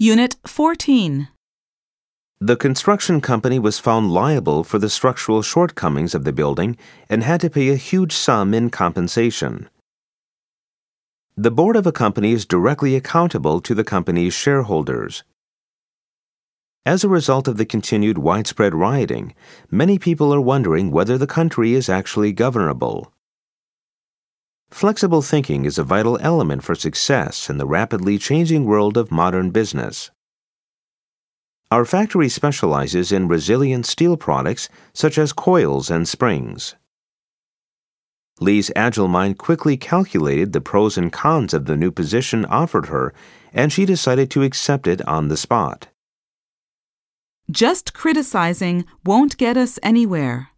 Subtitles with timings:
[0.00, 1.26] Unit 14.
[2.38, 6.76] The construction company was found liable for the structural shortcomings of the building
[7.08, 9.68] and had to pay a huge sum in compensation.
[11.36, 15.24] The board of a company is directly accountable to the company's shareholders.
[16.86, 19.34] As a result of the continued widespread rioting,
[19.68, 23.12] many people are wondering whether the country is actually governable.
[24.70, 29.50] Flexible thinking is a vital element for success in the rapidly changing world of modern
[29.50, 30.10] business.
[31.70, 36.76] Our factory specializes in resilient steel products such as coils and springs.
[38.40, 43.12] Lee's agile mind quickly calculated the pros and cons of the new position offered her,
[43.52, 45.88] and she decided to accept it on the spot.
[47.50, 50.50] Just criticizing won't get us anywhere.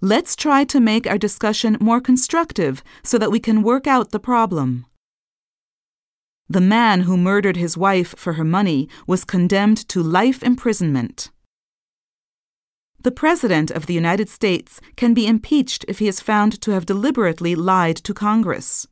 [0.00, 4.18] Let's try to make our discussion more constructive so that we can work out the
[4.18, 4.86] problem.
[6.48, 11.30] The man who murdered his wife for her money was condemned to life imprisonment.
[13.02, 16.86] The President of the United States can be impeached if he is found to have
[16.86, 18.86] deliberately lied to Congress.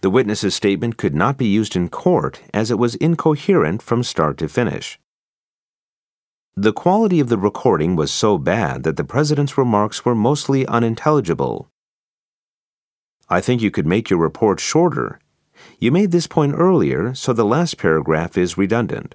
[0.00, 4.38] The witness's statement could not be used in court as it was incoherent from start
[4.38, 4.98] to finish.
[6.60, 11.70] The quality of the recording was so bad that the President's remarks were mostly unintelligible.
[13.28, 15.20] I think you could make your report shorter.
[15.78, 19.14] You made this point earlier, so the last paragraph is redundant.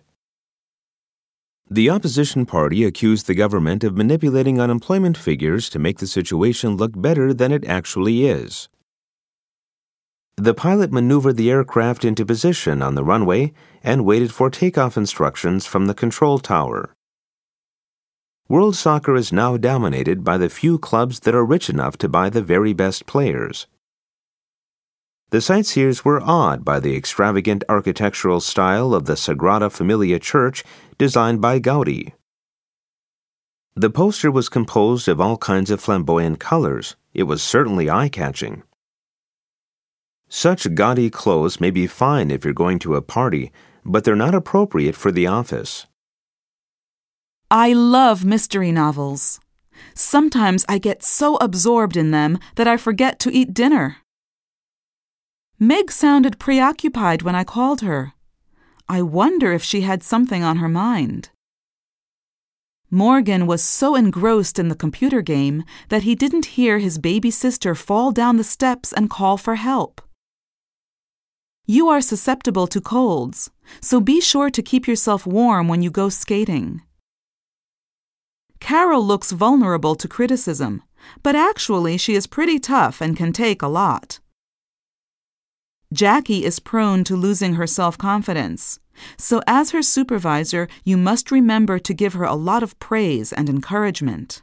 [1.69, 6.94] The opposition party accused the government of manipulating unemployment figures to make the situation look
[6.95, 8.69] better than it actually is.
[10.38, 13.52] The pilot maneuvered the aircraft into position on the runway
[13.83, 16.95] and waited for takeoff instructions from the control tower.
[18.49, 22.30] World soccer is now dominated by the few clubs that are rich enough to buy
[22.30, 23.67] the very best players.
[25.30, 30.64] The sightseers were awed by the extravagant architectural style of the Sagrada Familia church
[30.97, 32.14] designed by Gaudi.
[33.75, 36.95] The poster was composed of all kinds of flamboyant colors.
[37.14, 38.61] It was certainly eye catching.
[40.30, 43.52] Such gaudy clothes may be fine if you're going to a party,
[43.83, 45.87] but they're not appropriate for the office.
[47.55, 49.39] I love mystery novels.
[49.93, 53.97] Sometimes I get so absorbed in them that I forget to eat dinner.
[55.59, 58.13] Meg sounded preoccupied when I called her.
[58.89, 61.30] I wonder if she had something on her mind.
[62.89, 67.75] Morgan was so engrossed in the computer game that he didn't hear his baby sister
[67.75, 70.02] fall down the steps and call for help.
[71.67, 76.09] You are susceptible to colds, so be sure to keep yourself warm when you go
[76.09, 76.81] skating.
[78.63, 80.83] Carol looks vulnerable to criticism,
[81.21, 84.21] but actually she is pretty tough and can take a lot.
[85.91, 88.79] Jackie is prone to losing her self confidence.
[89.17, 93.49] So, as her supervisor, you must remember to give her a lot of praise and
[93.49, 94.41] encouragement.